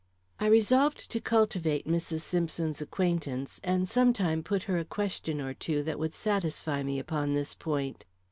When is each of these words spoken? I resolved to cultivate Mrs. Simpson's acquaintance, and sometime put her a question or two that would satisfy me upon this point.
I 0.39 0.47
resolved 0.47 1.11
to 1.11 1.21
cultivate 1.21 1.85
Mrs. 1.87 2.21
Simpson's 2.21 2.81
acquaintance, 2.81 3.61
and 3.63 3.87
sometime 3.87 4.41
put 4.41 4.63
her 4.63 4.79
a 4.79 4.83
question 4.83 5.39
or 5.39 5.53
two 5.53 5.83
that 5.83 5.99
would 5.99 6.15
satisfy 6.15 6.81
me 6.81 6.97
upon 6.97 7.35
this 7.35 7.53
point. 7.53 8.03